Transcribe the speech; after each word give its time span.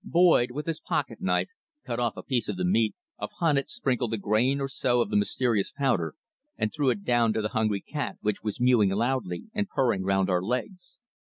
Boyd, 0.03 0.49
with 0.49 0.65
his 0.65 0.79
pocket 0.79 1.21
knife, 1.21 1.51
cut 1.85 1.99
off 1.99 2.17
a 2.17 2.23
piece 2.23 2.49
of 2.49 2.57
the 2.57 2.65
meat, 2.65 2.95
upon 3.19 3.55
it 3.55 3.69
sprinkled 3.69 4.11
a 4.15 4.17
grain 4.17 4.59
or 4.59 4.67
so 4.67 4.99
of 4.99 5.11
the 5.11 5.15
mysterious 5.15 5.71
powder, 5.71 6.15
and 6.57 6.73
threw 6.73 6.89
it 6.89 7.03
down 7.03 7.33
to 7.33 7.41
the 7.43 7.49
hungry 7.49 7.81
cat, 7.81 8.17
which 8.21 8.41
was 8.41 8.59
mewing 8.59 8.89
loudly, 8.89 9.43
and 9.53 9.69
purring 9.69 10.01
round 10.01 10.27
our 10.27 10.41
legs. 10.41 10.97